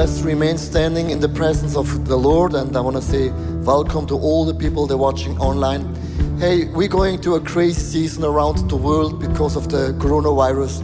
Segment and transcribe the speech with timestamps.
[0.00, 2.54] Let's remain standing in the presence of the Lord.
[2.54, 3.28] And I want to say
[3.66, 5.94] welcome to all the people that are watching online.
[6.38, 10.80] Hey, we're going to a crazy season around the world because of the coronavirus.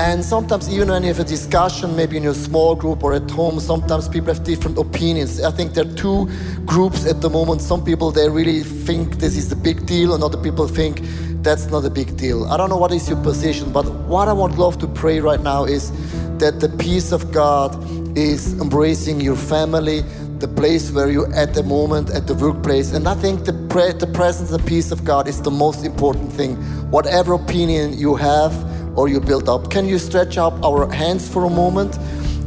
[0.00, 3.30] And sometimes, even when you have a discussion, maybe in your small group or at
[3.30, 5.40] home, sometimes people have different opinions.
[5.40, 6.28] I think there are two
[6.66, 7.60] groups at the moment.
[7.60, 11.00] Some people they really think this is a big deal, and other people think
[11.42, 12.46] that's not a big deal.
[12.46, 15.40] I don't know what is your position, but what I would love to pray right
[15.40, 15.90] now is
[16.38, 17.76] that the peace of God
[18.16, 20.02] is embracing your family,
[20.38, 22.92] the place where you're at the moment, at the workplace.
[22.92, 26.32] And I think the, pre- the presence and peace of God is the most important
[26.32, 26.56] thing.
[26.90, 28.54] Whatever opinion you have
[28.96, 31.98] or you build up, can you stretch up our hands for a moment?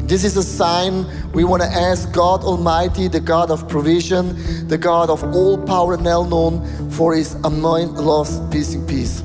[0.08, 4.78] This is a sign we want to ask God Almighty, the God of provision, the
[4.78, 9.24] God of all power and all known, for His anointed lost peace in peace.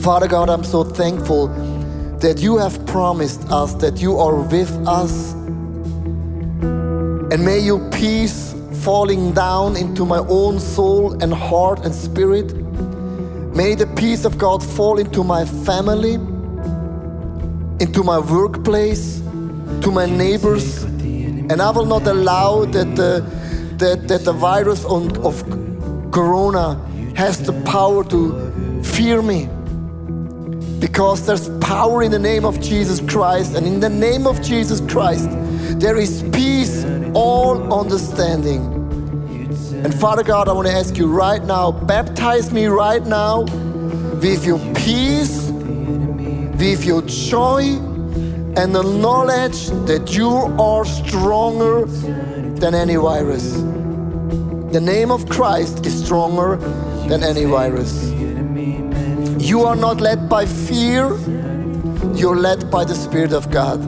[0.00, 1.48] Father God, I'm so thankful
[2.20, 5.32] that you have promised us that you are with us.
[7.32, 8.54] And may your peace
[8.84, 12.54] falling down into my own soul and heart and spirit.
[13.56, 16.14] May the peace of God fall into my family,
[17.80, 19.20] into my workplace,
[19.82, 20.84] to my neighbors.
[20.84, 23.24] And I will not allow that the,
[23.78, 25.42] that, that the virus on, of
[26.12, 26.74] Corona
[27.16, 29.48] has the power to fear me
[30.80, 34.80] because there's power in the name of Jesus Christ, and in the name of Jesus
[34.90, 35.28] Christ,
[35.78, 38.62] there is peace, all understanding.
[39.84, 43.42] And Father God, I want to ask you right now, baptize me right now
[44.22, 47.76] with your peace, with your joy,
[48.56, 51.84] and the knowledge that you are stronger
[52.60, 53.52] than any virus.
[54.72, 56.56] The name of Christ is stronger
[57.08, 58.10] than any virus.
[59.40, 61.16] You are not led by fear,
[62.14, 63.80] you're led by the Spirit of God.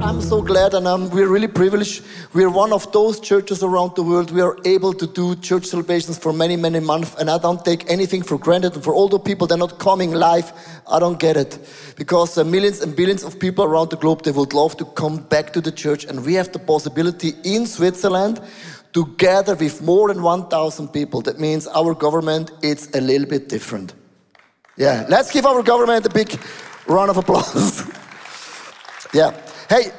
[0.00, 2.04] I'm so glad and I'm, we're really privileged.
[2.32, 4.30] We're one of those churches around the world.
[4.30, 7.90] We are able to do church celebrations for many, many months, and I don't take
[7.90, 8.74] anything for granted.
[8.74, 10.52] And for all the people that are not coming live,
[10.86, 11.58] I don't get it.
[11.96, 15.16] Because uh, millions and billions of people around the globe, they would love to come
[15.16, 18.40] back to the church, and we have the possibility in Switzerland
[18.92, 21.22] together with more than 1,000 people.
[21.22, 23.94] That means our government is a little bit different.
[24.76, 26.38] Yeah, let's give our government a big
[26.86, 27.82] round of applause.
[29.12, 29.47] yeah.
[29.68, 29.92] Hey,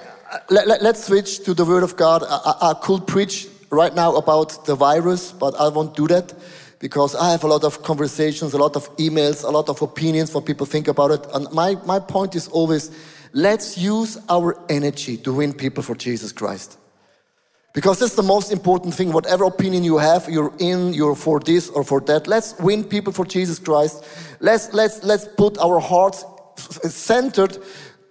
[0.50, 2.24] let, let, us switch to the Word of God.
[2.24, 6.34] I, I, I could preach right now about the virus, but I won't do that
[6.80, 10.34] because I have a lot of conversations, a lot of emails, a lot of opinions,
[10.34, 11.28] what people think about it.
[11.35, 12.90] And my, my point is always
[13.34, 16.79] let's use our energy to win people for Jesus Christ.
[17.75, 19.12] Because that's the most important thing.
[19.12, 22.25] Whatever opinion you have, you're in, you're for this or for that.
[22.25, 24.03] Let's win people for Jesus Christ.
[24.40, 26.25] Let's, let's, let's put our hearts
[26.90, 27.58] centered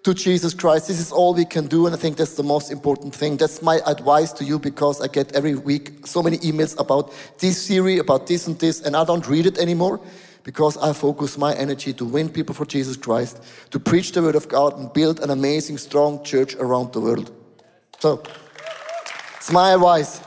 [0.08, 0.88] to Jesus Christ.
[0.88, 3.36] This is all we can do, and I think that's the most important thing.
[3.36, 7.68] That's my advice to you because I get every week so many emails about this
[7.68, 10.00] theory, about this and this, and I don't read it anymore
[10.44, 14.34] because I focus my energy to win people for Jesus Christ, to preach the word
[14.34, 17.30] of God, and build an amazing, strong church around the world.
[17.98, 18.22] So,
[19.36, 20.22] it's my advice.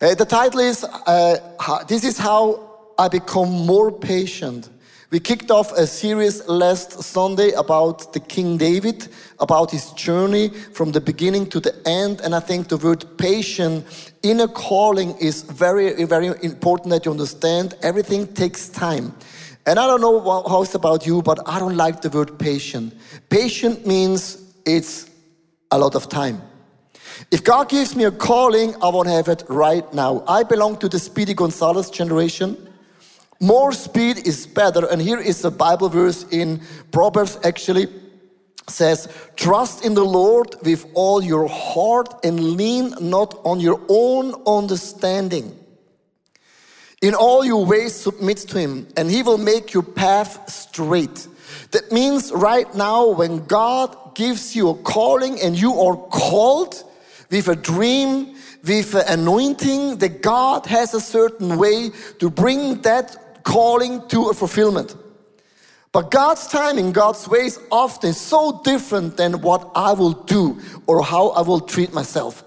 [0.00, 4.68] Uh, the title is uh, This is How I Become More Patient.
[5.10, 9.08] We kicked off a series last Sunday about the King David,
[9.38, 12.20] about his journey from the beginning to the end.
[12.20, 13.86] And I think the word patient
[14.22, 17.74] in a calling is very, very important that you understand.
[17.80, 19.14] Everything takes time.
[19.64, 22.92] And I don't know how it's about you, but I don't like the word patient.
[23.30, 25.08] Patient means it's
[25.70, 26.42] a lot of time.
[27.30, 30.22] If God gives me a calling, I want to have it right now.
[30.28, 32.67] I belong to the Speedy Gonzalez generation.
[33.40, 34.86] More speed is better.
[34.86, 36.60] And here is a Bible verse in
[36.90, 37.86] Proverbs actually
[38.68, 44.34] says, Trust in the Lord with all your heart and lean not on your own
[44.46, 45.56] understanding.
[47.00, 51.28] In all your ways, submit to Him, and He will make your path straight.
[51.70, 56.82] That means right now, when God gives you a calling and you are called,
[57.30, 58.34] with a dream,
[58.64, 64.34] with an anointing, that God has a certain way to bring that calling to a
[64.34, 64.96] fulfillment.
[65.92, 71.30] But God's timing, God's ways often so different than what I will do or how
[71.30, 72.44] I will treat myself.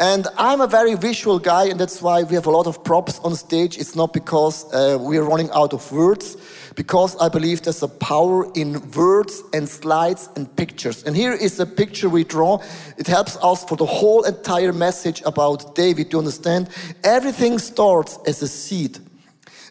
[0.00, 3.20] And I'm a very visual guy, and that's why we have a lot of props
[3.20, 3.78] on stage.
[3.78, 6.36] It's not because uh, we're running out of words,
[6.74, 11.04] because I believe there's a power in words and slides and pictures.
[11.04, 12.60] And here is a picture we draw.
[12.98, 16.70] It helps us for the whole entire message about David to understand
[17.04, 18.98] everything starts as a seed.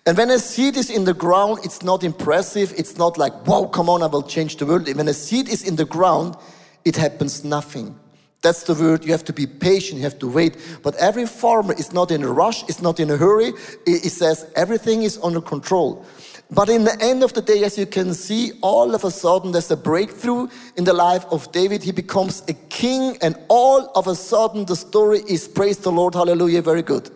[0.06, 2.74] And when a seed is in the ground, it's not impressive.
[2.76, 4.94] It's not like, wow, come on, I will change the world.
[4.94, 6.36] When a seed is in the ground,
[6.84, 7.98] it happens nothing.
[8.42, 9.06] That's the word.
[9.06, 10.00] You have to be patient.
[10.00, 10.58] You have to wait.
[10.84, 12.64] But every farmer is not in a rush.
[12.64, 13.54] It's not in a hurry.
[13.88, 16.06] It, says everything is under control.
[16.52, 19.54] But in the end of the day, as you can see, all of a sudden
[19.54, 21.82] there's a breakthrough in the life of David.
[21.82, 26.14] He becomes a king, and all of a sudden the story is praise the Lord,
[26.14, 27.10] hallelujah, very good.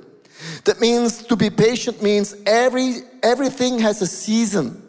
[0.65, 4.83] That means to be patient means every everything has a season.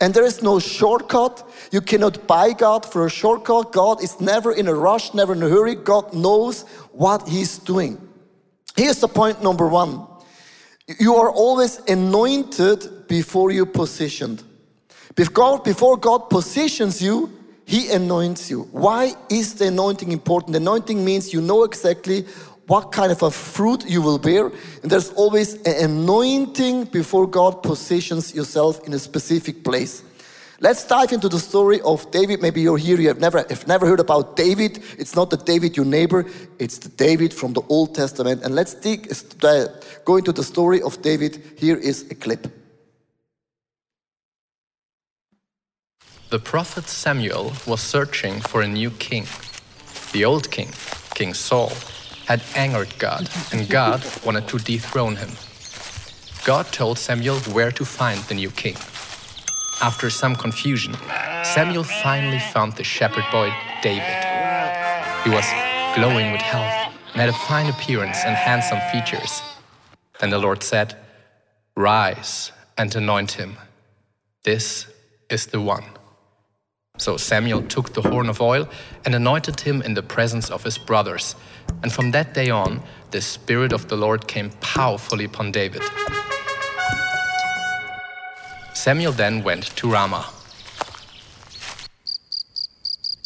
[0.00, 1.48] And there is no shortcut.
[1.70, 3.72] You cannot buy God for a shortcut.
[3.72, 5.76] God is never in a rush, never in a hurry.
[5.76, 6.62] God knows
[6.92, 7.96] what He's doing.
[8.76, 10.06] Here's the point number one
[10.86, 14.42] you are always anointed before you positioned.
[15.14, 17.30] Before, before God positions you,
[17.64, 18.62] He anoints you.
[18.72, 20.52] Why is the anointing important?
[20.52, 22.26] The anointing means you know exactly
[22.66, 24.46] what kind of a fruit you will bear.
[24.82, 30.02] And there's always an anointing before God positions yourself in a specific place.
[30.60, 32.40] Let's dive into the story of David.
[32.40, 34.82] Maybe you're here, you have never, have never heard about David.
[34.98, 36.24] It's not the David, your neighbor,
[36.58, 38.42] it's the David from the Old Testament.
[38.42, 39.12] And let's dig,
[40.04, 41.42] go into the story of David.
[41.58, 42.46] Here is a clip.
[46.30, 49.26] The prophet Samuel was searching for a new king.
[50.12, 50.70] The old king,
[51.14, 51.72] King Saul,
[52.26, 55.30] had angered God, and God wanted to dethrone him.
[56.44, 58.76] God told Samuel where to find the new king.
[59.82, 60.94] After some confusion,
[61.42, 64.24] Samuel finally found the shepherd boy David.
[65.24, 65.46] He was
[65.94, 69.42] glowing with health and had a fine appearance and handsome features.
[70.20, 70.96] Then the Lord said,
[71.76, 73.56] Rise and anoint him.
[74.44, 74.86] This
[75.28, 75.84] is the one.
[76.96, 78.68] So Samuel took the horn of oil
[79.04, 81.34] and anointed him in the presence of his brothers.
[81.82, 85.82] And from that day on, the Spirit of the Lord came powerfully upon David.
[88.74, 90.30] Samuel then went to Ramah.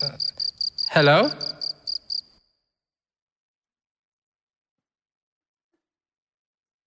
[0.03, 0.11] Uh,
[0.89, 1.31] hello?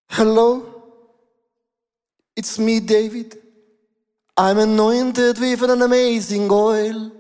[0.10, 0.84] Hello?
[2.36, 3.41] It's me, David.
[4.38, 7.12] I'm anointed with an amazing oil.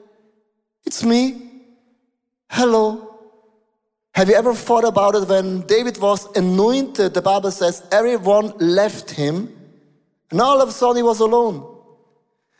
[0.85, 1.49] It's me.
[2.49, 3.19] Hello.
[4.13, 7.13] Have you ever thought about it when David was anointed?
[7.13, 9.55] The Bible says everyone left him
[10.31, 11.67] and all of a sudden he was alone.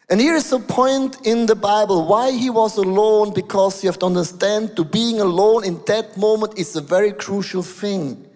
[0.09, 3.99] And here is the point in the Bible why he was alone, because you have
[3.99, 8.27] to understand to being alone in that moment is a very crucial thing.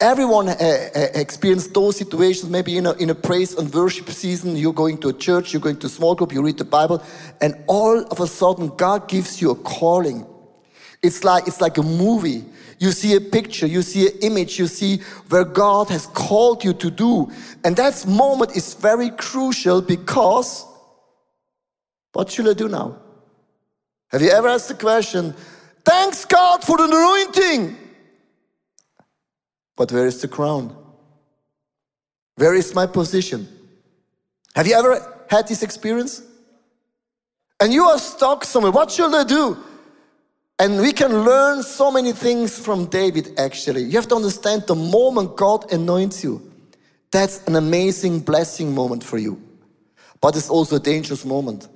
[0.00, 4.56] Everyone uh, uh, experienced those situations, maybe in a, in a praise and worship season.
[4.56, 7.02] You're going to a church, you're going to a small group, you read the Bible,
[7.40, 10.26] and all of a sudden God gives you a calling.
[11.02, 12.44] It's like, it's like a movie.
[12.80, 14.98] You see a picture, you see an image, you see
[15.28, 17.30] where God has called you to do.
[17.62, 20.66] And that moment is very crucial because
[22.12, 22.98] what should I do now?
[24.08, 25.34] Have you ever asked the question,
[25.84, 27.83] thanks God for the anointing?
[29.76, 30.76] But where is the crown?
[32.36, 33.48] Where is my position?
[34.54, 36.22] Have you ever had this experience?
[37.60, 38.72] And you are stuck somewhere.
[38.72, 39.56] What should I do?
[40.58, 43.82] And we can learn so many things from David, actually.
[43.82, 46.52] You have to understand the moment God anoints you,
[47.10, 49.40] that's an amazing blessing moment for you.
[50.20, 51.68] But it's also a dangerous moment.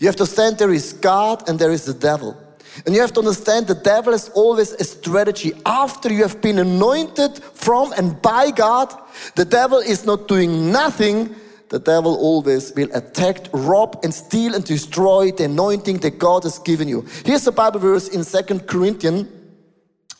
[0.00, 2.36] You have to stand there is God and there is the devil.
[2.84, 5.52] And you have to understand the devil is always a strategy.
[5.64, 8.92] After you have been anointed from and by God,
[9.34, 11.34] the devil is not doing nothing
[11.68, 16.58] the devil always will attack, rob, and steal and destroy the anointing that God has
[16.60, 17.04] given you.
[17.24, 19.28] Here's a Bible verse in Second Corinthians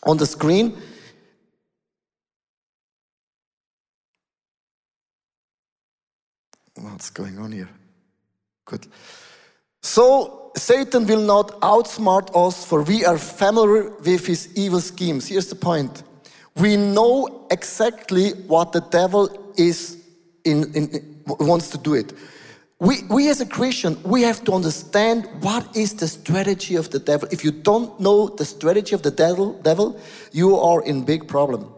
[0.02, 0.76] on the screen.
[6.74, 7.70] What's going on here?
[8.64, 8.86] Good.
[9.86, 15.28] So Satan will not outsmart us, for we are familiar with his evil schemes.
[15.28, 16.02] Here's the point.
[16.56, 20.02] We know exactly what the devil is
[20.44, 22.12] in, in wants to do it.
[22.80, 26.98] We, we as a Christian, we have to understand what is the strategy of the
[26.98, 27.28] devil.
[27.30, 30.00] If you don't know the strategy of the devil, devil,
[30.32, 31.72] you are in big problem.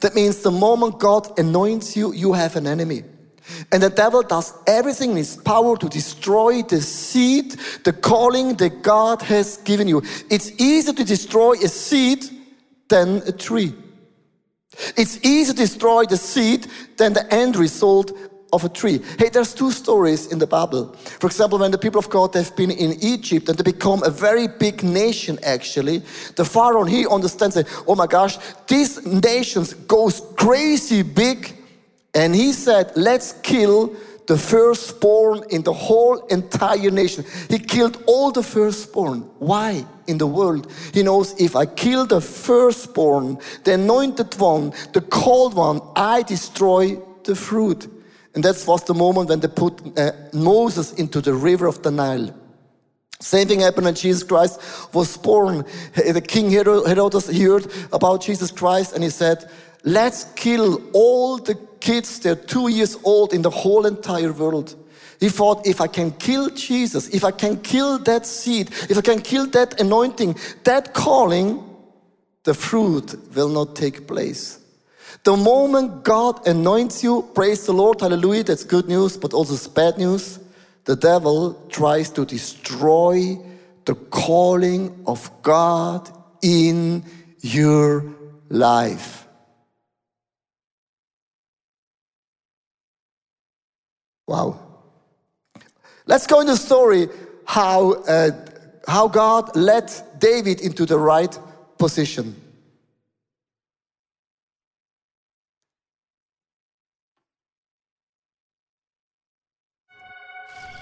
[0.00, 3.02] That means the moment God anoints you, you have an enemy.
[3.72, 8.82] And the devil does everything in his power to destroy the seed, the calling that
[8.82, 10.02] God has given you.
[10.30, 12.24] It's easier to destroy a seed
[12.88, 13.74] than a tree.
[14.96, 18.12] It's easier to destroy the seed than the end result
[18.52, 19.00] of a tree.
[19.18, 20.92] Hey, there's two stories in the Bible.
[20.94, 24.10] For example, when the people of God have been in Egypt and they become a
[24.10, 25.98] very big nation, actually,
[26.36, 31.55] the Pharaoh, he understands that, oh my gosh, these nations goes crazy big.
[32.16, 33.94] And he said, let's kill
[34.26, 37.26] the firstborn in the whole entire nation.
[37.50, 39.20] He killed all the firstborn.
[39.38, 40.72] Why in the world?
[40.94, 46.96] He knows if I kill the firstborn, the anointed one, the called one, I destroy
[47.24, 47.86] the fruit.
[48.34, 51.90] And that was the moment when they put uh, Moses into the river of the
[51.90, 52.34] Nile.
[53.20, 54.58] Same thing happened when Jesus Christ
[54.94, 55.66] was born.
[55.94, 59.50] The king Herodes heard about Jesus Christ and he said,
[59.84, 61.54] Let's kill all the
[61.86, 64.74] kids, they're two years old in the whole entire world.
[65.20, 69.00] He thought, if I can kill Jesus, if I can kill that seed, if I
[69.00, 71.62] can kill that anointing, that calling,
[72.42, 74.58] the fruit will not take place.
[75.22, 79.68] The moment God anoints you, praise the Lord, hallelujah, that's good news, but also it's
[79.68, 80.40] bad news.
[80.84, 83.38] The devil tries to destroy
[83.84, 86.10] the calling of God
[86.42, 87.04] in
[87.40, 88.04] your
[88.48, 89.25] life.
[94.26, 94.58] Wow.
[96.06, 97.08] Let's go into the story
[97.46, 98.30] how, uh,
[98.88, 101.38] how God led David into the right
[101.78, 102.34] position.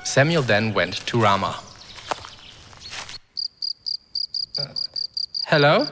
[0.04, 1.58] Samuel then went to Ramah.
[4.56, 4.66] Uh,
[5.46, 5.86] hello?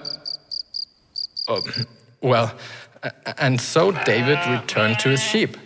[1.49, 1.61] Oh,
[2.23, 2.55] well,
[3.39, 5.57] and so David returned to his sheep.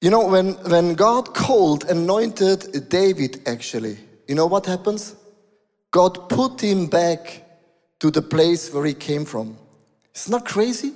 [0.00, 3.98] You know, when, when God called, anointed David, actually,
[4.28, 5.16] you know what happens?
[5.90, 7.42] God put him back
[8.00, 9.56] to the place where he came from.
[10.10, 10.92] It's not crazy?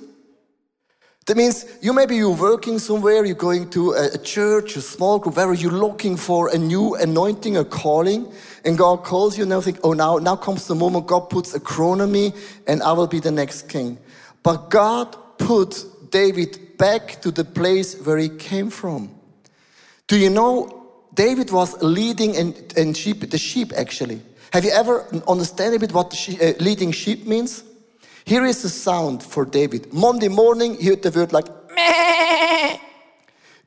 [1.26, 5.36] That means you maybe you're working somewhere, you're going to a, church, a small group,
[5.36, 8.30] where you're looking for a new anointing, a calling,
[8.64, 11.54] and God calls you, and you think, oh, now, now comes the moment God puts
[11.54, 12.32] a crown on me,
[12.66, 13.98] and I will be the next king.
[14.42, 19.10] But God put David back to the place where he came from.
[20.08, 20.80] Do you know
[21.14, 24.22] David was leading in, in sheep, the sheep actually.
[24.52, 26.06] Have you ever understand a bit what
[26.40, 27.62] uh, leading sheep means?
[28.24, 29.92] Here is the sound for David.
[29.92, 32.78] Monday morning, he heard the word like meh.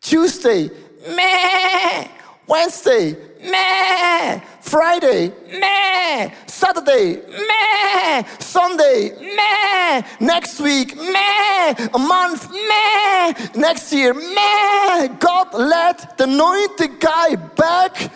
[0.02, 0.70] Tuesday,
[1.08, 2.08] meh.
[2.48, 4.40] Wednesday, meh.
[4.62, 6.34] Friday, meh.
[6.64, 8.24] Saturday, meh.
[8.40, 10.02] Sunday, meh.
[10.22, 11.90] Next week, meh.
[11.94, 13.34] A month, meh.
[13.54, 15.08] Next year, meh.
[15.20, 18.10] God led the anointed guy back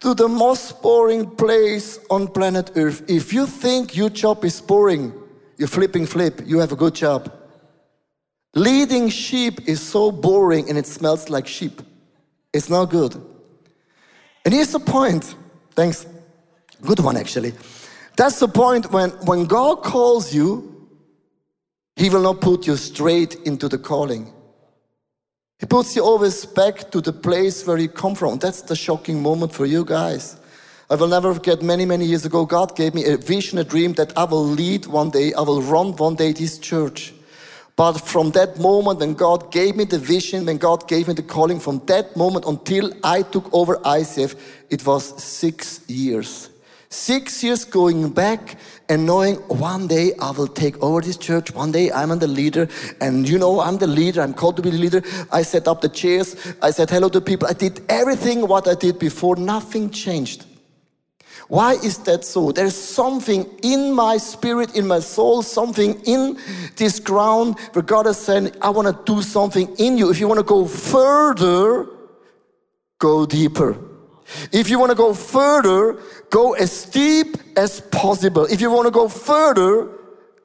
[0.00, 3.02] to the most boring place on planet Earth.
[3.10, 5.12] If you think your job is boring,
[5.58, 7.30] you're flipping flip, you have a good job.
[8.54, 11.82] Leading sheep is so boring and it smells like sheep.
[12.54, 13.14] It's not good.
[14.46, 15.34] And here's the point.
[15.72, 16.06] Thanks.
[16.82, 17.52] Good one, actually.
[18.16, 20.88] That's the point when, when God calls you,
[21.96, 24.32] He will not put you straight into the calling.
[25.58, 28.38] He puts you always back to the place where you come from.
[28.38, 30.36] That's the shocking moment for you guys.
[30.88, 33.94] I will never forget many, many years ago, God gave me a vision, a dream
[33.94, 37.12] that I will lead one day, I will run one day this church.
[37.74, 41.22] But from that moment when God gave me the vision, when God gave me the
[41.22, 44.38] calling, from that moment until I took over ICF,
[44.70, 46.50] it was six years.
[46.88, 51.52] Six years going back and knowing one day I will take over this church.
[51.52, 52.68] One day I'm the leader.
[53.00, 54.22] And you know, I'm the leader.
[54.22, 55.02] I'm called to be the leader.
[55.32, 56.36] I set up the chairs.
[56.62, 57.48] I said hello to people.
[57.48, 59.36] I did everything what I did before.
[59.36, 60.46] Nothing changed.
[61.48, 62.50] Why is that so?
[62.50, 66.38] There's something in my spirit, in my soul, something in
[66.76, 70.10] this ground where God is saying, I want to do something in you.
[70.10, 71.86] If you want to go further,
[72.98, 73.76] go deeper.
[74.52, 78.44] If you want to go further, go as deep as possible.
[78.46, 79.88] If you want to go further,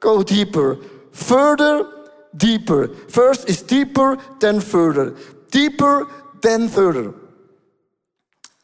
[0.00, 0.78] go deeper.
[1.12, 1.88] Further,
[2.36, 2.88] deeper.
[3.08, 5.16] First is deeper, then further.
[5.50, 6.08] Deeper,
[6.42, 7.14] then further.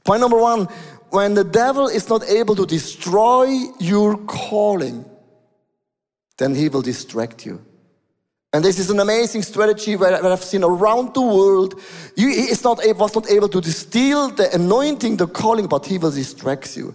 [0.04, 0.68] Point number one
[1.10, 3.46] when the devil is not able to destroy
[3.80, 5.04] your calling,
[6.36, 7.64] then he will distract you.
[8.54, 11.78] And this is an amazing strategy where, I've seen around the world.
[12.16, 16.10] He is not, was not able to steal the anointing, the calling, but he will
[16.10, 16.94] distract you.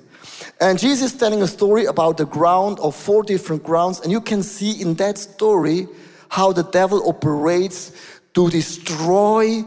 [0.60, 4.00] And Jesus is telling a story about the ground of four different grounds.
[4.00, 5.88] And you can see in that story
[6.30, 7.92] how the devil operates
[8.34, 9.64] to destroy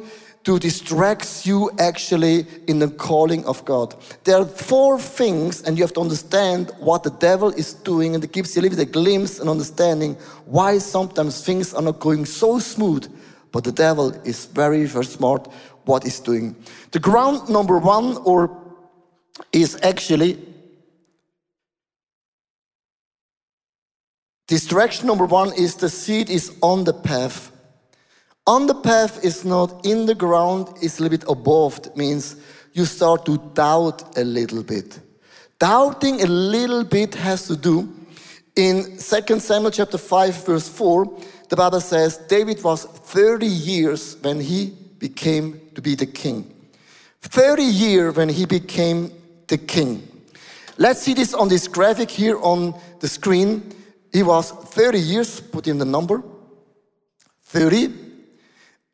[0.47, 3.97] to distract you actually in the calling of God.
[4.23, 8.23] There are four things, and you have to understand what the devil is doing, and
[8.23, 11.99] it gives you a little bit of glimpse and understanding why sometimes things are not
[11.99, 13.13] going so smooth,
[13.51, 15.49] but the devil is very, very smart
[15.85, 16.55] what he's doing.
[16.93, 18.57] The ground number one or
[19.53, 20.39] is actually
[24.47, 27.51] Distraction number one is the seed is on the path.
[28.47, 31.79] On the path is not in the ground, it's a little bit above.
[31.79, 32.37] It means
[32.73, 35.01] you start to doubt a little bit.
[35.59, 37.93] Doubting a little bit has to do
[38.57, 41.05] in 2 Samuel chapter 5, verse 4,
[41.51, 46.51] the Bible says David was 30 years when he became to be the king.
[47.21, 49.13] 30 years when he became
[49.49, 50.09] the king.
[50.79, 53.75] Let's see this on this graphic here on the screen.
[54.11, 56.23] He was 30 years, put in the number
[57.43, 58.06] 30.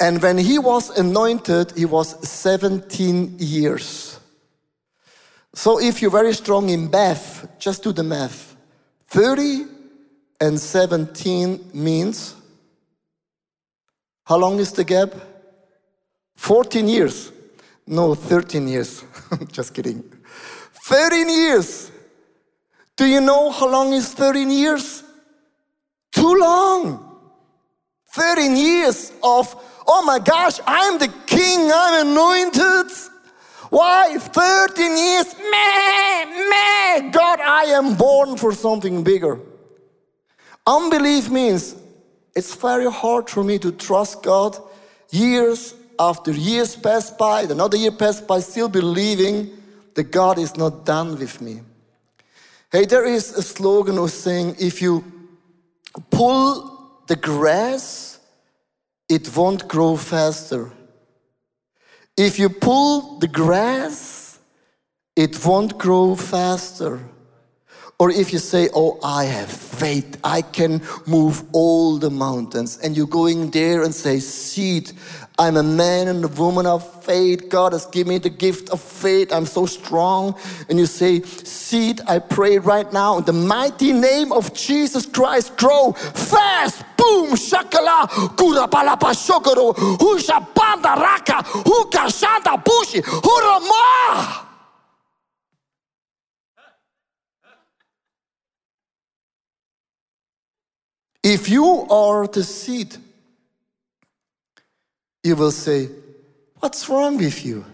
[0.02, 4.18] And when he was anointed, he was 17 years.
[5.54, 8.56] So if you're very strong in math, just do the math.
[9.06, 9.66] 30
[10.40, 12.34] and 17 means
[14.24, 15.14] how long is the gap?
[16.34, 17.30] 14 years.
[17.86, 19.04] No, 13 years.
[19.52, 20.02] Just kidding.
[20.86, 21.92] 13 years.
[22.96, 25.04] Do you know how long is 13 years?
[26.10, 27.20] Too long.
[28.14, 29.54] 13 years of,
[29.86, 32.92] oh my gosh, I'm the king, I'm anointed.
[33.70, 34.16] Why?
[34.18, 37.10] 13 years, meh, meh.
[37.10, 39.38] God, I am born for something bigger.
[40.66, 41.74] Unbelief means
[42.34, 44.56] it's very hard for me to trust God
[45.10, 49.50] years after years pass by, another year pass by, still believing
[49.94, 51.60] that God is not done with me.
[52.70, 55.04] Hey, there is a slogan of saying if you
[56.10, 58.11] pull the grass,
[59.12, 60.70] it won't grow faster.
[62.16, 64.38] If you pull the grass,
[65.14, 66.98] it won't grow faster.
[68.02, 72.96] Or if you say, Oh, I have faith, I can move all the mountains, and
[72.96, 74.90] you're going there and say, Seed,
[75.38, 77.48] I'm a man and a woman of faith.
[77.48, 79.32] God has given me the gift of faith.
[79.32, 80.34] I'm so strong.
[80.68, 85.56] And you say, Seed, I pray right now in the mighty name of Jesus Christ,
[85.56, 86.82] grow fast.
[86.96, 94.48] Boom, shakala, kura palapa shokoro, husha panda raka, huka shanda bushi, hurama.
[101.22, 102.96] If you are the seed,
[105.22, 105.88] you will say,
[106.58, 107.64] What's wrong with you?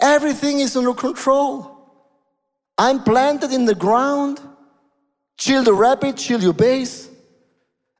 [0.00, 1.78] Everything is under control.
[2.76, 4.40] I'm planted in the ground.
[5.38, 7.08] Chill the rabbit, chill your base.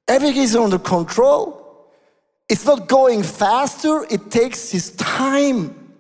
[0.07, 1.90] Everything is under control.
[2.49, 5.94] It's not going faster, it takes its time.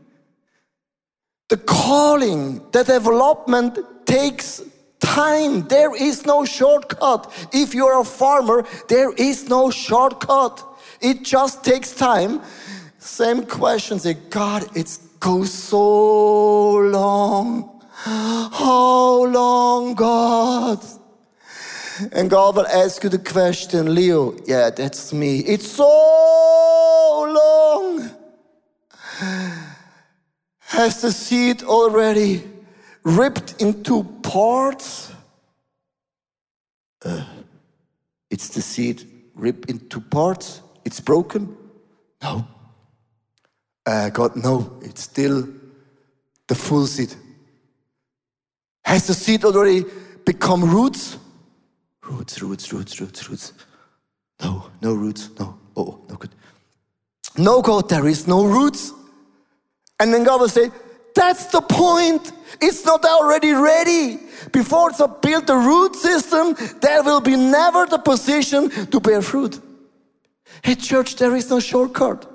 [1.48, 4.62] The calling, the development takes
[5.00, 5.66] time.
[5.68, 7.48] There is no shortcut.
[7.52, 10.64] If you're a farmer, there is no shortcut.
[11.00, 12.40] It just takes time.
[12.98, 17.80] Same question say, God, it goes so long.
[17.92, 20.84] How long, God?
[22.12, 25.40] And God will ask you the question, Leo, yeah, that's me.
[25.40, 25.84] It's so
[27.34, 28.10] long.
[30.60, 32.42] Has the seed already
[33.02, 35.12] ripped into parts?
[37.04, 37.24] Uh,
[38.30, 40.62] it's the seed ripped into parts.
[40.84, 41.56] It's broken.
[42.22, 42.46] No.
[43.86, 45.48] Uh, God, no, it's still
[46.46, 47.14] the full seed.
[48.84, 49.84] Has the seed already
[50.24, 51.16] become roots?
[52.02, 53.52] Roots, roots, roots, roots, roots.
[54.42, 55.30] No, no roots.
[55.38, 55.58] No.
[55.76, 56.34] Oh, no good.
[57.38, 58.92] No, God, there is no roots.
[59.98, 60.70] And then God will say,
[61.14, 62.32] That's the point.
[62.60, 64.18] It's not already ready.
[64.52, 69.60] Before it's built the root system, there will be never the position to bear fruit.
[70.62, 72.26] Hey, church, there is no shortcut.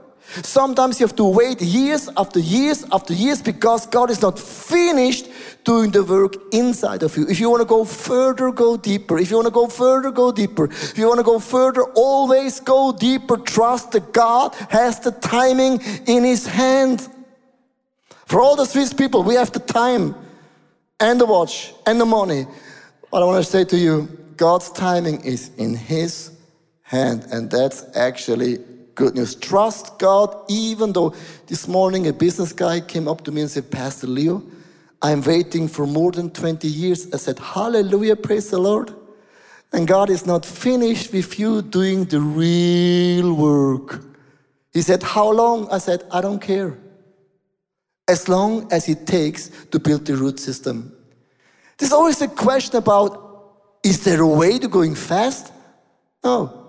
[0.42, 5.28] Sometimes you have to wait years after years after years because God is not finished
[5.64, 7.28] doing the work inside of you.
[7.28, 9.18] If you want to go further, go deeper.
[9.18, 10.66] If you want to go further, go deeper.
[10.66, 13.38] If you want to go further, always go deeper.
[13.38, 17.08] Trust that God has the timing in His hand.
[18.26, 20.16] For all the Swiss people, we have the time
[21.00, 22.48] and the watch and the money.
[23.10, 26.32] What I want to say to you, God's timing is in His
[26.82, 28.58] hand, and that's actually
[28.96, 29.36] good news.
[29.36, 31.14] Trust God, even though
[31.48, 34.42] this morning a business guy came up to me and said, Pastor Leo,
[35.02, 37.14] I'm waiting for more than 20 years.
[37.14, 38.92] I said, Hallelujah, praise the Lord.
[39.72, 44.02] And God is not finished with you doing the real work.
[44.74, 45.70] He said, How long?
[45.70, 46.78] I said, I don't care
[48.08, 50.96] as long as it takes to build the root system.
[51.78, 53.24] There's always a question about
[53.84, 55.52] is there a way to going fast?
[56.24, 56.66] No.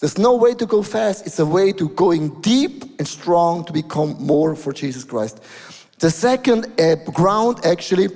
[0.00, 1.26] There's no way to go fast.
[1.26, 5.40] It's a way to going deep and strong to become more for Jesus Christ.
[5.98, 8.08] The second uh, ground, actually,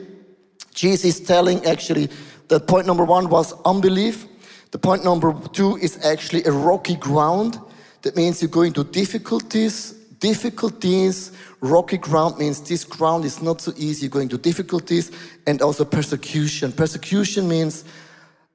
[0.74, 2.08] Jesus is telling actually
[2.48, 4.26] that point number one was unbelief.
[4.70, 7.60] The point number two is actually a rocky ground.
[8.02, 9.94] That means you're going to difficulties.
[10.22, 14.02] Difficulties, rocky ground means this ground is not so easy.
[14.02, 15.10] You're going to difficulties
[15.48, 16.70] and also persecution.
[16.70, 17.84] Persecution means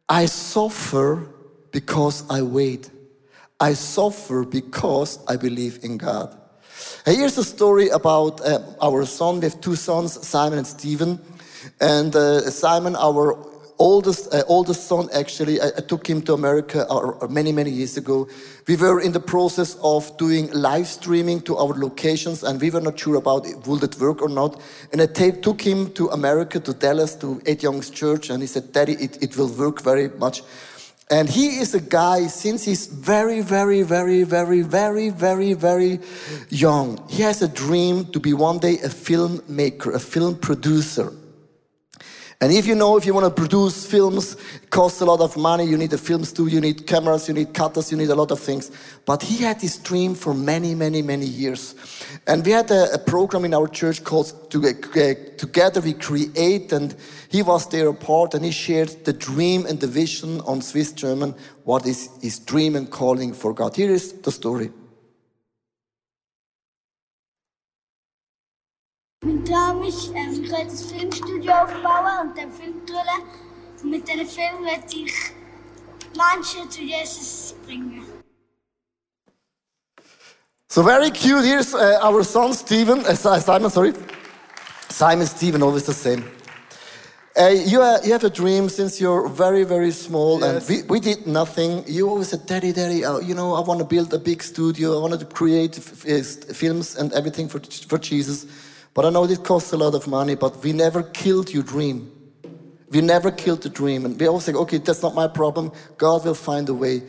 [0.08, 1.28] I suffer
[1.74, 2.90] because I wait.
[3.60, 6.38] I suffer because I believe in God.
[7.06, 9.42] Here's a story about uh, our son.
[9.42, 11.20] We have two sons, Simon and Stephen.
[11.82, 13.38] And uh, Simon, our
[13.80, 17.98] oldest uh, oldest son actually I, I, took him to america uh, many many years
[17.98, 18.28] ago.
[18.68, 22.82] We were in the process of doing live streaming to our locations and we were
[22.82, 24.60] not sure about it, would it work or not.
[24.92, 28.72] And i took him to america to dallas to Ed Young's church and he said
[28.74, 30.42] daddy it, it will work very much.
[31.10, 36.02] And he is a guy, since he's very, very, very, very, very, very, very
[36.50, 41.14] young, he has a dream to be one day a filmmaker, a film producer.
[42.40, 45.36] And if you know, if you want to produce films, it costs a lot of
[45.38, 45.66] money.
[45.66, 48.30] You need a film studio, you need cameras, you need cutters, you need a lot
[48.30, 48.70] of things.
[49.06, 51.74] But he had this dream for many, many, many years.
[52.28, 56.72] And we had a, a program in our church called uh, uh, Together We Create,
[56.74, 56.96] and
[57.30, 60.92] he was there a part and he shared the dream and the vision on Swiss
[60.92, 63.76] German, what is his dream and calling for God.
[63.76, 64.70] Here is the story.
[69.24, 73.24] Mein Traum ist, ähm, ich werde ein Filmstudio aufbauen und dann Film drehen.
[73.82, 75.14] Und mit diesen Filmen werde ich
[76.16, 78.06] Menschen zu Jesus bringen.
[80.70, 81.44] So very cute.
[81.44, 83.00] Here's uh, our son Stephen.
[83.06, 83.94] Uh, Simon, sorry.
[84.90, 86.24] Simon Stephen, always the same.
[87.36, 90.70] Uh, you, uh, you have a dream since you're very, very small, yes.
[90.70, 91.84] and we, we did nothing.
[91.88, 94.98] You always said, Daddy, Daddy, uh, you know, I want to build a big studio.
[94.98, 98.46] I want to create films and everything for, for Jesus.
[98.98, 102.12] But I know this costs a lot of money, but we never killed your dream.
[102.90, 104.06] We never killed the dream.
[104.06, 105.72] And we always say, okay, that's not my problem.
[106.00, 107.04] God will find a way.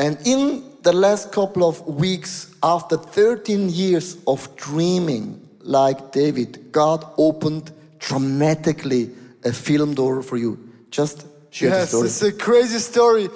[0.00, 7.06] And in the last couple of weeks, after 13 years of dreaming like David, God
[7.16, 7.70] opened
[8.00, 9.12] dramatically
[9.44, 10.58] a film door for you.
[10.90, 12.06] Just share yes, the story.
[12.08, 13.28] It's a crazy story.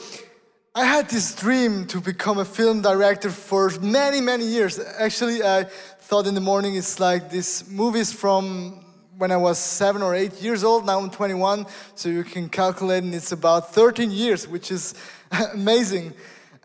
[0.75, 4.81] I had this dream to become a film director for many, many years.
[4.99, 5.67] Actually, I
[6.13, 8.85] thought in the morning it's like this movies from
[9.17, 10.85] when I was seven or eight years old.
[10.85, 14.95] Now I'm 21, so you can calculate, and it's about 13 years, which is
[15.55, 16.13] amazing.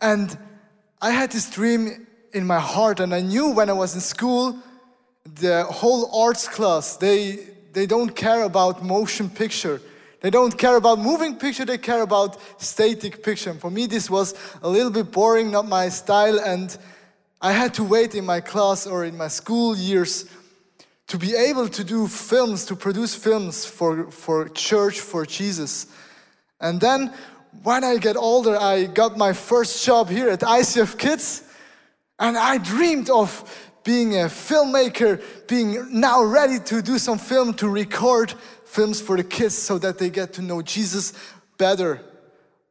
[0.02, 0.36] And
[1.00, 4.54] I had this dream in my heart, and I knew when I was in school,
[5.24, 9.80] the whole arts class, they, they don't care about motion picture.
[10.20, 13.48] They don't care about moving picture, they care about static picture.
[13.48, 16.76] And for me, this was a little bit boring, not my style, and
[17.40, 20.26] I had to wait in my class or in my school years
[21.06, 25.86] to be able to do films, to produce films for, for church, for Jesus.
[26.60, 27.12] And then
[27.62, 31.44] when I get older, I got my first job here at ICF Kids,
[32.18, 37.68] and I dreamed of being a filmmaker, being now ready to do some film, to
[37.68, 41.14] record films for the kids so that they get to know Jesus
[41.56, 42.00] better.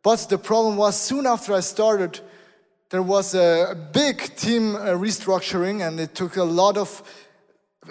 [0.04, 2.20] But the problem was soon after I started,
[2.90, 7.04] there was a big team uh, restructuring and it took a lot of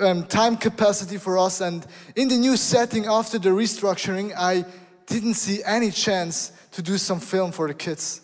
[0.00, 1.60] um, time capacity for us.
[1.60, 4.64] And in the new setting after the restructuring, I
[5.06, 8.22] didn't see any chance to do some film for the kids.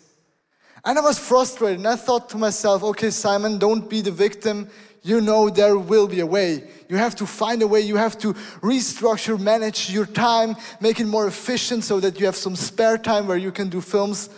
[0.83, 4.67] And I was frustrated and I thought to myself, okay, Simon, don't be the victim.
[5.03, 6.69] You know there will be a way.
[6.89, 7.81] You have to find a way.
[7.81, 12.35] You have to restructure, manage your time, make it more efficient so that you have
[12.35, 14.29] some spare time where you can do films.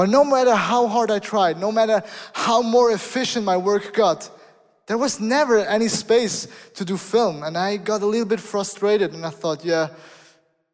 [0.00, 4.30] But no matter how hard I tried, no matter how more efficient my work got,
[4.86, 7.42] there was never any space to do film.
[7.42, 9.90] And I got a little bit frustrated and I thought, yeah,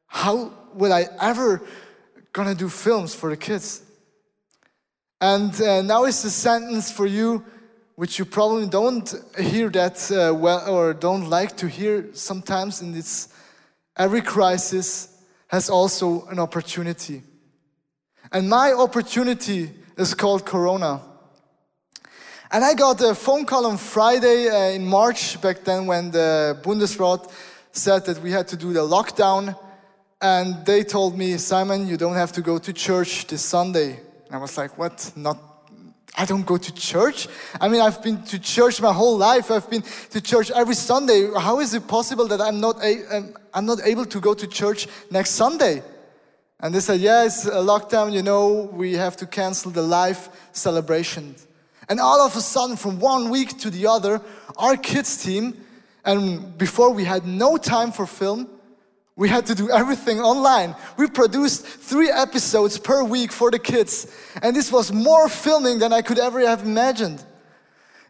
[0.06, 1.60] how will I ever
[2.32, 3.82] gonna do films for the kids?
[5.20, 7.44] And uh, now it's a sentence for you,
[7.96, 12.80] which you probably don't hear that uh, well or don't like to hear sometimes.
[12.80, 13.34] And it's
[13.96, 17.24] every crisis has also an opportunity.
[18.32, 21.00] And my opportunity is called Corona.
[22.50, 26.58] And I got a phone call on Friday uh, in March, back then when the
[26.62, 27.30] Bundesrat
[27.72, 29.58] said that we had to do the lockdown.
[30.20, 34.00] And they told me, Simon, you don't have to go to church this Sunday.
[34.26, 35.12] And I was like, what?
[35.16, 35.38] Not,
[36.16, 37.28] I don't go to church?
[37.60, 39.50] I mean, I've been to church my whole life.
[39.50, 41.28] I've been to church every Sunday.
[41.36, 44.46] How is it possible that I'm not, a, um, I'm not able to go to
[44.46, 45.82] church next Sunday?
[46.60, 50.28] And they said, yeah, it's a lockdown, you know, we have to cancel the live
[50.52, 51.34] celebration.
[51.88, 54.20] And all of a sudden, from one week to the other,
[54.56, 55.54] our kids team,
[56.04, 58.48] and before we had no time for film,
[59.16, 60.76] We had to do everything online.
[60.98, 64.14] We produced three episodes per week for the kids.
[64.42, 67.24] And this was more filming than I could ever have imagined.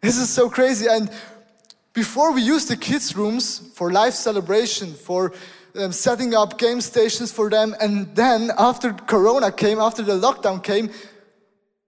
[0.00, 0.88] This is so crazy.
[0.90, 1.08] And
[1.92, 5.32] before we used the kids' rooms for live celebration, for
[5.78, 10.62] um, setting up game stations for them, and then after Corona came, after the lockdown
[10.62, 10.90] came,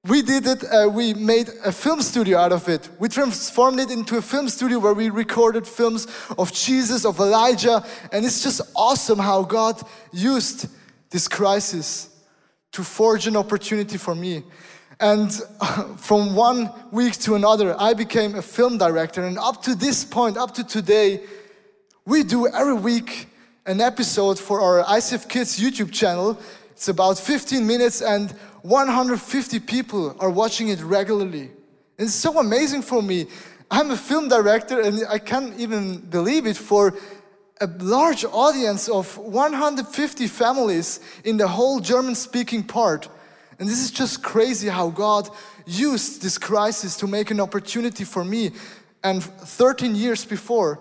[0.05, 2.89] we did it, uh, we made a film studio out of it.
[2.99, 6.07] We transformed it into a film studio where we recorded films
[6.39, 9.81] of Jesus, of Elijah, and it's just awesome how God
[10.13, 10.69] used
[11.11, 12.09] this crisis
[12.73, 14.45] to forge an opportunity for me.
[15.01, 15.33] And
[15.97, 20.37] from one week to another, I became a film director, and up to this point,
[20.37, 21.23] up to today,
[22.07, 23.29] we do every week
[23.69, 26.39] an episode for our ICF Kids YouTube channel.
[26.71, 28.31] It's about 15 minutes, and
[28.63, 31.51] 150 people are watching it regularly.
[31.99, 33.27] It's so amazing for me.
[33.71, 36.95] I'm a film director and I can't even believe it for
[37.61, 43.11] a large audience of 150 families in the whole German speaking part.
[43.59, 45.29] And this is just crazy how God
[45.67, 48.53] used this crisis to make an opportunity for me.
[49.05, 50.81] And 13 years before,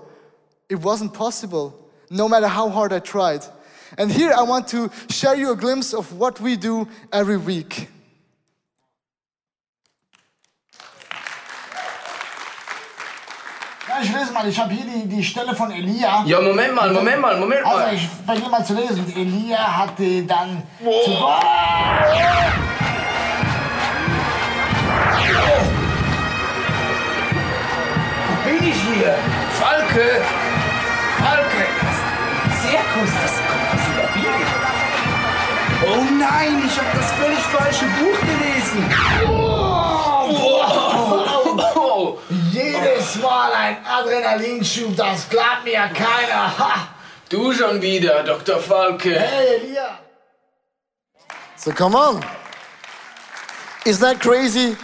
[0.70, 3.44] it wasn't possible, no matter how hard I tried.
[3.98, 7.90] And here I want to share you a glimpse of what we do every week.
[14.02, 16.24] Ich lese mal, ich habe hier die, die Stelle von Elia.
[16.26, 17.94] Ja, Moment mal, Moment mal, Moment Also, mal.
[17.96, 19.12] ich beginne mal zu lesen.
[19.16, 20.86] Elia hatte dann zu
[28.28, 29.16] Wo bin ich hier?
[29.60, 30.22] Falke!
[35.90, 38.84] Oh nein, ich habe das völlig falsche Buch gelesen.
[39.26, 39.58] Wow.
[42.52, 46.58] jedes Mal ein Adrenalinschub, das glaubt mir keiner.
[46.58, 46.90] Ha!
[47.30, 48.60] Du schon wieder, Dr.
[48.60, 49.20] Falke.
[49.20, 50.00] Hey, Elia!
[51.56, 52.24] So come on.
[53.86, 54.76] Isn't that crazy?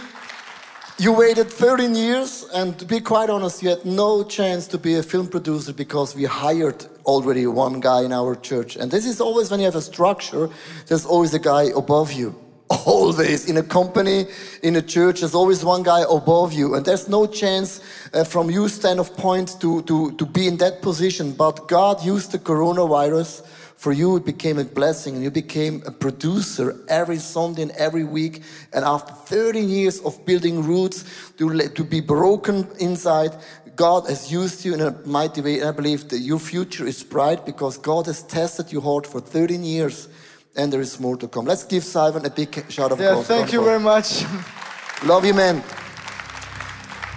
[0.98, 4.94] You waited 13 years, and to be quite honest, you had no chance to be
[4.96, 8.76] a film producer because we hired already one guy in our church.
[8.76, 10.48] And this is always when you have a structure,
[10.86, 12.34] there's always a guy above you.
[12.86, 14.24] Always in a company,
[14.62, 17.82] in a church, there's always one guy above you, and there's no chance
[18.14, 21.32] uh, from you stand of point to, to, to be in that position.
[21.32, 25.90] But God used the coronavirus for you it became a blessing and you became a
[25.90, 31.04] producer every sunday and every week and after 13 years of building roots
[31.36, 33.36] to, to be broken inside
[33.76, 37.02] god has used you in a mighty way and i believe that your future is
[37.02, 40.08] bright because god has tested your heart for 13 years
[40.56, 43.26] and there is more to come let's give simon a big shout of Yeah, applause.
[43.26, 44.24] thank you very much.
[45.04, 45.62] Love you, man.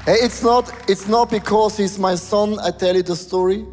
[0.05, 3.65] Hey, it's not, it's not because he's my son, I tell you the story.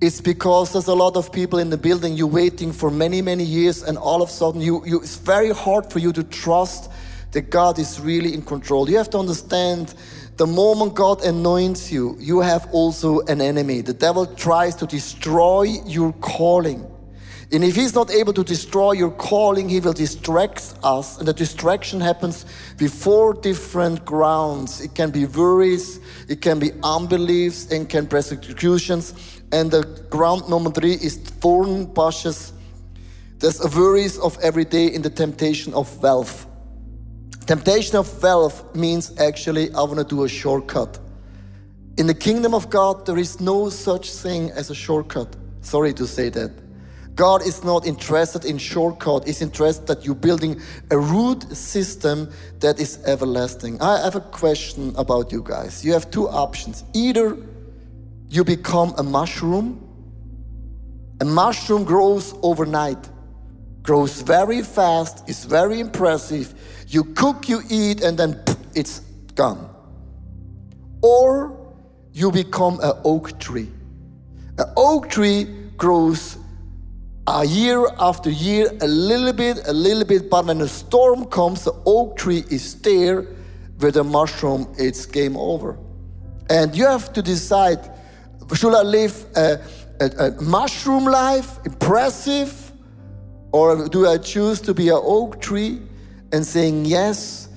[0.00, 3.44] It's because there's a lot of people in the building, you're waiting for many, many
[3.44, 6.90] years, and all of a sudden you, you, it's very hard for you to trust
[7.32, 8.88] that God is really in control.
[8.90, 9.94] You have to understand
[10.42, 13.80] the moment God anoints you, you have also an enemy.
[13.80, 16.84] The devil tries to destroy your calling.
[17.52, 21.16] And if he's not able to destroy your calling, he will distract us.
[21.16, 22.44] And the distraction happens
[22.76, 24.80] before different grounds.
[24.80, 29.14] It can be worries, it can be unbeliefs, and can persecutions.
[29.52, 32.52] And the ground number three is thorn bushes.
[33.38, 36.48] There's a worries of every day in the temptation of wealth.
[37.52, 40.98] Temptation of wealth means actually I want to do a shortcut.
[41.98, 45.36] In the kingdom of God, there is no such thing as a shortcut.
[45.60, 46.50] Sorry to say that.
[47.14, 49.26] God is not interested in shortcut.
[49.26, 53.82] He's interested that you're building a root system that is everlasting.
[53.82, 55.84] I have a question about you guys.
[55.84, 56.84] You have two options.
[56.94, 57.36] Either
[58.30, 59.78] you become a mushroom.
[61.20, 63.10] A mushroom grows overnight,
[63.82, 66.54] grows very fast, is very impressive.
[66.92, 68.40] You cook, you eat, and then
[68.74, 69.00] it's
[69.34, 69.72] gone
[71.02, 71.58] or
[72.12, 73.68] you become an oak tree.
[74.58, 75.44] An oak tree
[75.76, 76.38] grows
[77.26, 81.64] a year after year, a little bit, a little bit, but when a storm comes,
[81.64, 83.26] the oak tree is there.
[83.78, 85.76] With a mushroom, it's game over.
[86.48, 87.90] And you have to decide
[88.54, 89.60] should I live a,
[90.00, 92.72] a, a mushroom life, impressive,
[93.50, 95.80] or do I choose to be an oak tree
[96.32, 97.48] and saying yes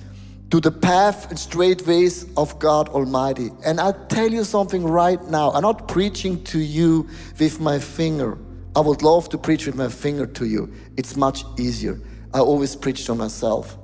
[0.50, 3.50] to the path and straight ways of God Almighty?
[3.64, 5.50] And I tell you something right now.
[5.52, 7.08] I'm not preaching to you
[7.38, 8.38] with my finger.
[8.76, 10.72] I would love to preach with my finger to you.
[10.96, 11.98] It's much easier.
[12.34, 13.78] I always preach to myself.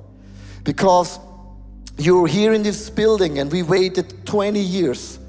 [0.63, 1.19] Because
[1.97, 5.19] you're here in this building and we waited 20 years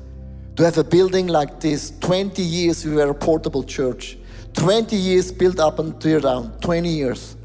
[0.57, 1.93] to have a building like this.
[2.01, 4.19] 20 years we were a portable church.
[4.55, 6.53] 20 years built up and tear down.
[6.61, 7.37] 20 years.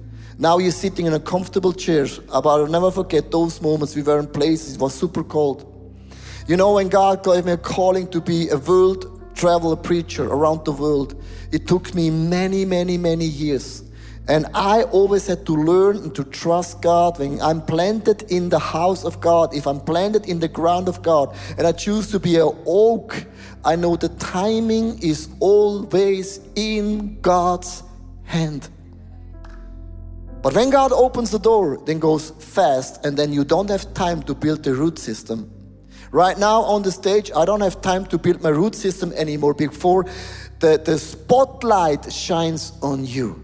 [0.42, 2.08] Now you're sitting in a comfortable chair.
[2.28, 3.94] But I'll never forget those moments.
[3.94, 5.66] We were in places, it was super cold.
[6.48, 10.64] You know, when God gave me a calling to be a world travel preacher around
[10.64, 11.22] the world,
[11.52, 13.84] it took me many, many, many years.
[14.30, 18.60] And I always had to learn and to trust God when I'm planted in the
[18.60, 22.20] house of God, if I'm planted in the ground of God, and I choose to
[22.20, 23.26] be an oak,
[23.66, 27.84] I know the timing is always in God's
[28.24, 28.70] hand.
[30.42, 34.24] But when God opens the door, then goes fast, and then you don't have time
[34.24, 35.52] to build the root system.
[36.12, 39.54] Right now on the stage, I don't have time to build my root system anymore
[39.54, 40.06] before
[40.60, 43.44] the, the spotlight shines on you.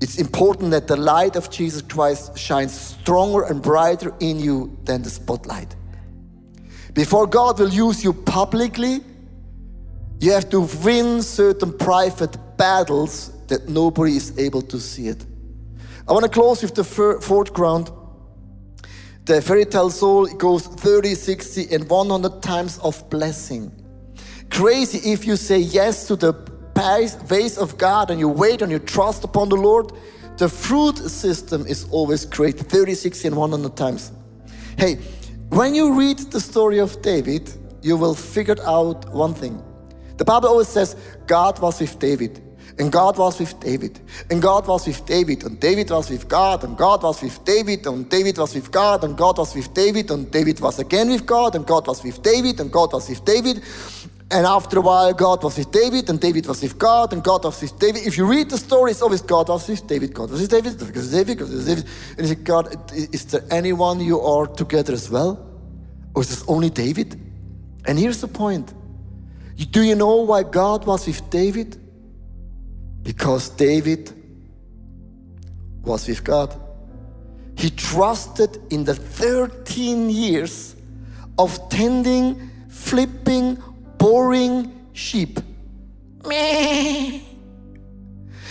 [0.00, 5.02] It's important that the light of Jesus Christ shines stronger and brighter in you than
[5.02, 5.74] the spotlight.
[6.94, 9.00] Before God will use you publicly,
[10.20, 15.24] you have to win certain private battles that nobody is able to see it.
[16.08, 17.90] I want to close with the fourth ground.
[19.24, 23.72] The fairy tale soul goes 30, 60, and 100 times of blessing.
[24.50, 26.32] Crazy if you say yes to the
[27.28, 29.90] ways of God and you wait and you trust upon the Lord,
[30.36, 34.12] the fruit system is always great 30, 60, and 100 times.
[34.78, 34.96] Hey,
[35.48, 39.60] when you read the story of David, you will figure out one thing.
[40.18, 40.94] The Bible always says
[41.26, 42.42] God was with David.
[42.78, 43.98] And God was with David.
[44.30, 45.44] And God was with David.
[45.44, 46.62] And David was with God.
[46.64, 47.86] And God was with David.
[47.86, 49.02] And David was with God.
[49.04, 50.10] And God was with David.
[50.10, 51.54] And David was again with God.
[51.54, 52.60] And God was with David.
[52.60, 53.62] And God was with David.
[54.28, 57.44] And after a while, God was with David, and David was with God, and God
[57.44, 58.04] was with David.
[58.04, 60.78] If you read the story, it's always God was with David, God was with David,
[60.78, 61.84] God was with David, God David.
[62.18, 65.48] And you say, God, is there anyone you are together as well?
[66.12, 67.20] Or is this only David?
[67.84, 68.74] And here's the point.
[69.70, 71.78] Do you know why God was with David?
[73.06, 74.12] Because David
[75.84, 76.60] was with God.
[77.56, 80.74] He trusted in the 13 years
[81.38, 83.62] of tending, flipping,
[83.96, 85.38] boring sheep.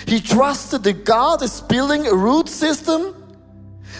[0.07, 3.13] He trusted that God is building a root system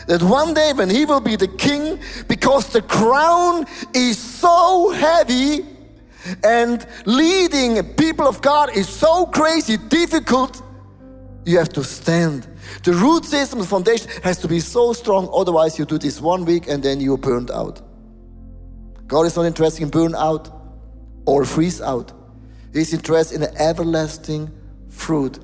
[0.08, 5.66] that one day when he will be the king, because the crown is so heavy
[6.44, 10.62] and leading people of God is so crazy difficult,
[11.46, 12.48] you have to stand.
[12.84, 16.46] The root system, the foundation has to be so strong, otherwise, you do this one
[16.46, 17.82] week and then you're burned out.
[19.08, 20.50] God is not interested in burn out
[21.26, 22.12] or freeze out.
[22.74, 24.52] He's interested in everlasting
[24.90, 25.40] fruit.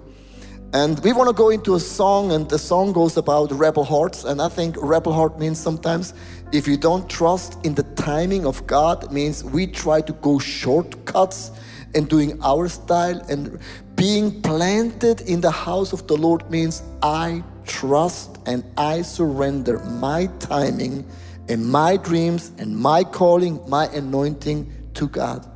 [0.74, 4.24] And we want to go into a song, and the song goes about rebel hearts.
[4.24, 6.14] And I think rebel heart means sometimes
[6.52, 11.52] if you don't trust in the timing of God, means we try to go shortcuts
[11.96, 13.20] and doing our style.
[13.30, 13.60] And
[13.96, 20.28] being planted in the house of the Lord means I trust and I surrender my
[20.40, 21.06] timing
[21.48, 25.48] and my dreams and my calling, my anointing to God.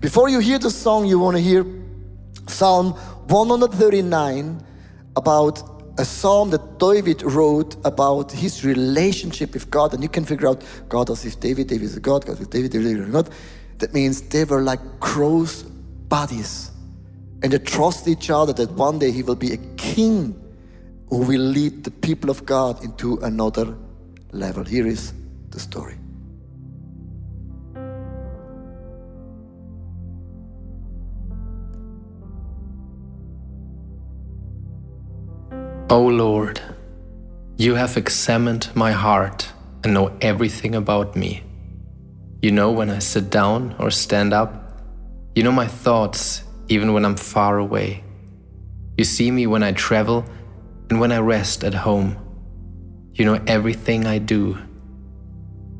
[0.00, 1.66] Before you hear the song, you want to hear
[2.46, 2.92] Psalm
[3.28, 4.64] 139
[5.16, 9.94] about a psalm that David wrote about his relationship with God.
[9.94, 12.50] And you can figure out God was with David, David is a God, God with
[12.50, 13.28] David, David is not.
[13.78, 16.70] That means they were like close buddies.
[17.42, 20.36] And they trust each other that one day he will be a king
[21.08, 23.76] who will lead the people of God into another
[24.32, 24.64] level.
[24.64, 25.12] Here is
[25.50, 25.99] the story.
[35.92, 36.60] O Lord,
[37.56, 39.50] you have examined my heart
[39.82, 41.42] and know everything about me.
[42.40, 44.80] You know when I sit down or stand up.
[45.34, 48.04] You know my thoughts even when I'm far away.
[48.96, 50.24] You see me when I travel
[50.90, 52.16] and when I rest at home.
[53.14, 54.56] You know everything I do.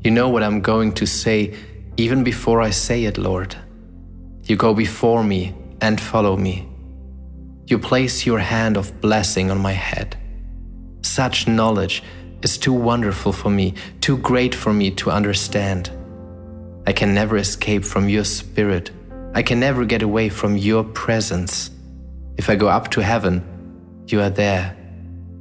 [0.03, 1.55] You know what I'm going to say
[1.99, 3.55] even before I say it, Lord.
[4.43, 6.70] You go before me and follow me.
[7.71, 10.16] You place your hand of blessing on my head.
[11.03, 12.03] Such knowledge
[12.43, 15.89] is too wonderful for me, too great for me to understand.
[16.89, 18.91] I can never escape from your spirit.
[19.35, 21.71] I can never get away from your presence.
[22.37, 23.41] If I go up to heaven,
[24.09, 24.77] you are there.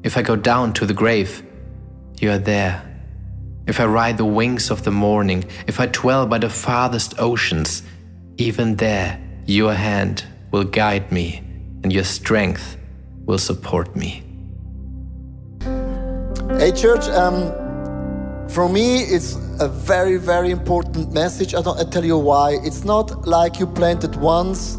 [0.03, 1.41] If I go down to the grave,
[2.19, 2.85] you are there.
[3.65, 7.81] If I ride the wings of the morning, if I dwell by the farthest oceans,
[8.37, 11.48] even there your hand will guide me
[11.83, 12.77] and your strength
[13.25, 14.23] will support me.
[16.57, 17.53] Hey, church, um,
[18.49, 21.53] for me, it's a very, very important message.
[21.53, 22.57] I, don't, I tell you why.
[22.63, 24.77] It's not like you planted once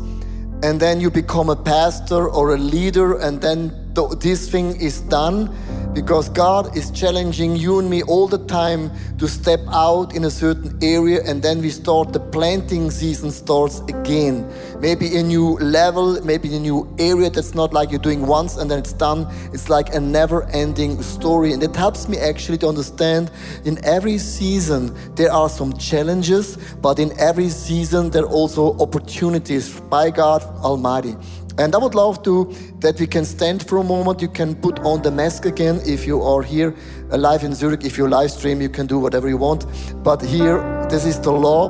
[0.62, 5.00] and then you become a pastor or a leader, and then th- this thing is
[5.00, 5.48] done
[5.92, 10.30] because God is challenging you and me all the time to step out in a
[10.30, 14.48] certain area and then we start the planting season starts again.
[14.80, 18.70] Maybe a new level maybe a new area that's not like you're doing once and
[18.70, 19.26] then it's done.
[19.52, 21.52] It's like a never ending story.
[21.52, 23.30] And it helps me actually to understand
[23.64, 29.80] in every season there are some challenges but in every season there are also opportunities
[29.80, 31.16] by God Almighty
[31.60, 34.22] and I would love to that we can stand for a moment.
[34.22, 36.74] You can put on the mask again if you are here
[37.12, 37.84] uh, live in Zurich.
[37.84, 39.66] If you live stream, you can do whatever you want.
[40.02, 40.58] But here,
[40.88, 41.68] this is the law.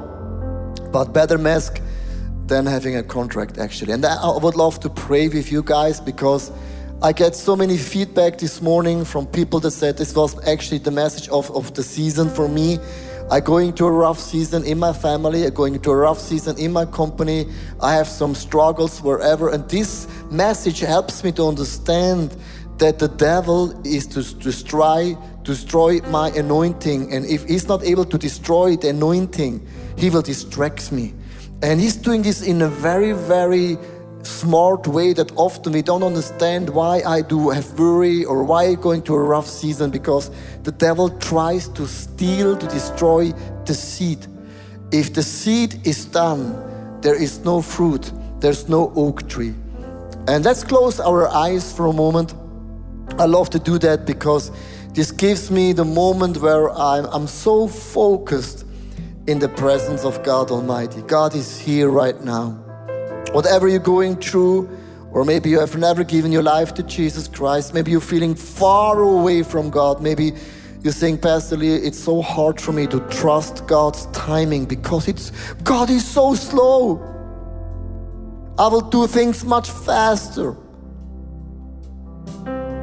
[0.93, 1.80] But better mask
[2.47, 3.93] than having a contract, actually.
[3.93, 6.53] And I would love to pray with you guys because
[7.03, 10.93] I get so many feedback this morning from people that said this was actually the
[10.93, 12.78] message of, of the season for me.
[13.31, 16.85] I going a rough season in my family, I going a rough season in my
[16.85, 17.47] company.
[17.81, 22.37] I have some struggles wherever, and this message helps me to understand
[22.78, 28.18] that the devil is to destroy destroy my anointing, and if he's not able to
[28.18, 29.66] destroy the anointing,
[29.97, 31.14] he will distract me.
[31.62, 33.78] And he's doing this in a very, very
[34.22, 38.74] smart way that often we don't understand why I do have worry or why I
[38.74, 40.30] go into a rough season because
[40.62, 43.32] the devil tries to steal, to destroy
[43.64, 44.26] the seed.
[44.92, 49.54] If the seed is done, there is no fruit, there's no oak tree.
[50.28, 52.34] And let's close our eyes for a moment.
[53.18, 54.52] I love to do that because
[54.92, 58.64] this gives me the moment where I'm, I'm so focused
[59.26, 61.02] in the presence of God Almighty.
[61.02, 62.69] God is here right now.
[63.33, 64.68] Whatever you're going through,
[65.12, 69.01] or maybe you have never given your life to Jesus Christ, maybe you're feeling far
[69.01, 70.33] away from God, maybe
[70.83, 75.31] you're saying, Pastor Lee, it's so hard for me to trust God's timing because it's
[75.62, 77.07] God is so slow.
[78.59, 80.57] I will do things much faster.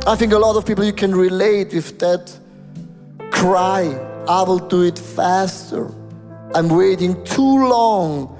[0.05, 2.31] I think a lot of people you can relate with that
[3.31, 3.83] cry.
[4.27, 5.91] I will do it faster.
[6.53, 8.36] I'm waiting too long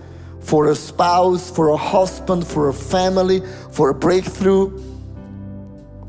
[0.48, 3.42] for a spouse, for a husband, for a family,
[3.72, 4.72] for a breakthrough,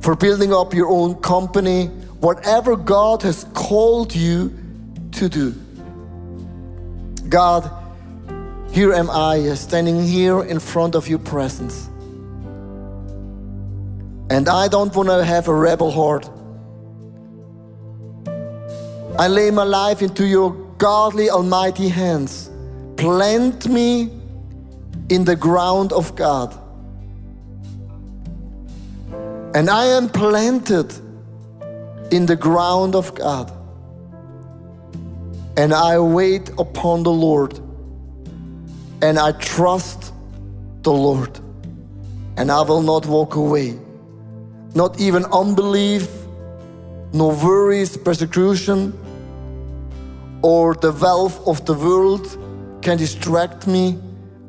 [0.01, 1.86] for building up your own company,
[2.20, 4.57] whatever God has called you
[5.11, 5.53] to do.
[7.28, 7.68] God,
[8.70, 11.89] here am I uh, standing here in front of your presence.
[14.30, 16.30] And I don't want to have a rebel heart.
[19.18, 22.51] I lay my life into your godly, almighty hands.
[22.97, 24.18] Plant me
[25.09, 26.55] in the ground of God.
[29.55, 30.93] And I am planted
[32.11, 33.53] in the ground of God.
[35.57, 37.59] And I wait upon the Lord.
[39.03, 40.13] And I trust
[40.83, 41.39] the Lord.
[42.37, 43.79] And I will not walk away.
[44.75, 46.09] Not even unbelief,
[47.13, 48.93] nor worries, persecution,
[50.43, 52.39] or the wealth of the world
[52.83, 53.99] can distract me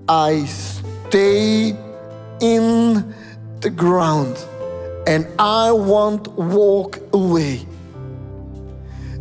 [0.09, 1.75] I stay
[2.41, 3.13] in
[3.59, 4.43] the ground
[5.05, 7.67] and I won't walk away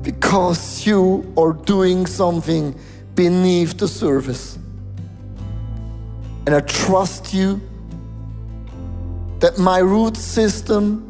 [0.01, 2.75] because you are doing something
[3.15, 4.59] beneath the surface.
[6.47, 7.61] And I trust you
[9.41, 11.05] that my root system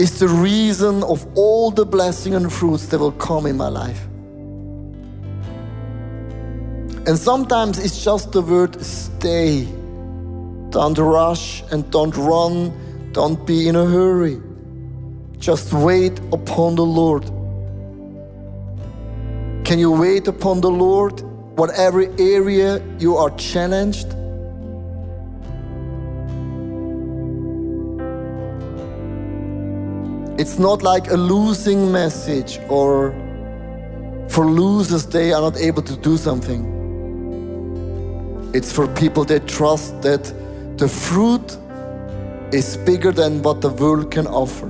[0.00, 4.08] is the reason of all the blessing and fruits that will come in my life.
[7.06, 9.64] And sometimes it's just the word stay.
[10.70, 12.72] Don't rush and don't run.
[13.12, 14.40] Don't be in a hurry.
[15.38, 17.24] Just wait upon the Lord.
[19.64, 21.20] Can you wait upon the Lord?
[21.56, 24.14] Whatever area you are challenged,
[30.38, 33.12] It's not like a losing message or
[34.28, 36.81] for losers, they are not able to do something.
[38.54, 40.24] It's for people that trust that
[40.76, 41.56] the fruit
[42.52, 44.66] is bigger than what the world can offer.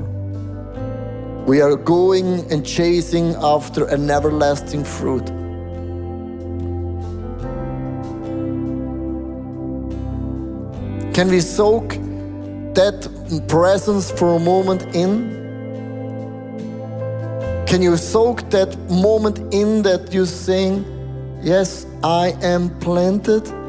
[1.47, 5.27] We are going and chasing after an everlasting fruit.
[11.13, 11.89] Can we soak
[12.75, 13.09] that
[13.49, 15.41] presence for a moment in?
[17.67, 20.85] Can you soak that moment in that you sing,
[21.43, 23.62] Yes, I am planted?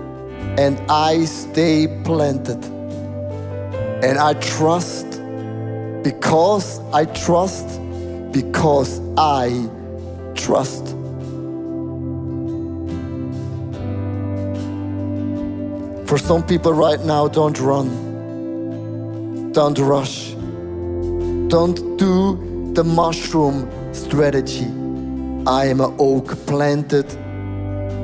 [0.57, 2.63] And I stay planted.
[4.03, 5.21] And I trust
[6.03, 7.79] because I trust,
[8.31, 9.69] because I
[10.35, 10.87] trust.
[16.07, 20.31] For some people right now, don't run, don't rush,
[21.47, 24.67] don't do the mushroom strategy.
[25.47, 27.11] I am an oak planted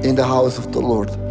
[0.03, 1.28] in the house of the Lord.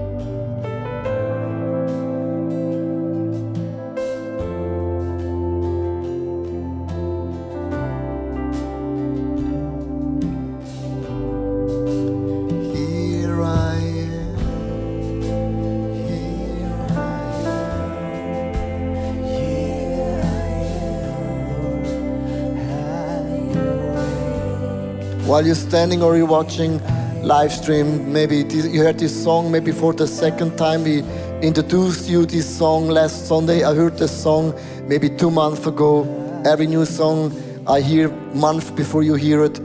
[25.28, 26.80] While you're standing or you're watching
[27.22, 30.84] live stream, maybe you heard this song maybe for the second time.
[30.84, 31.02] We
[31.42, 33.62] introduced you this song last Sunday.
[33.62, 34.58] I heard this song
[34.88, 36.06] maybe two months ago.
[36.46, 37.30] Every new song
[37.66, 39.58] I hear month before you hear it.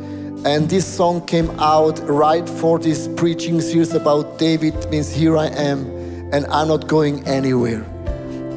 [0.43, 5.47] And this song came out right for this preaching series about David means here I
[5.47, 5.85] am
[6.33, 7.85] and I'm not going anywhere.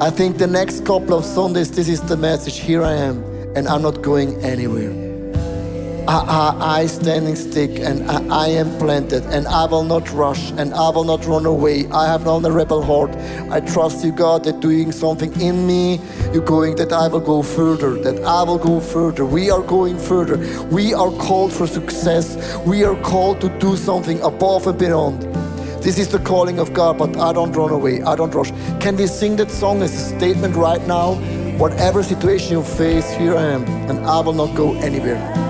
[0.01, 3.23] I think the next couple of Sundays, this is the message here I am
[3.55, 5.06] and I'm not going anywhere.
[6.09, 10.89] I, standing stick and I, I am planted and I will not rush and I
[10.89, 11.85] will not run away.
[11.87, 13.13] I have not a rebel heart.
[13.51, 15.99] I trust you, God, that doing something in me,
[16.33, 19.25] you're going that I will go further, that I will go further.
[19.25, 20.37] We are going further.
[20.67, 22.57] We are called for success.
[22.65, 25.21] We are called to do something above and beyond.
[25.83, 28.01] This is the calling of God, but I don't run away.
[28.01, 28.51] I don't rush.
[28.79, 31.15] Can we sing that song as a statement right now?
[31.57, 35.46] Whatever situation you face, here I am, and I will not go anywhere.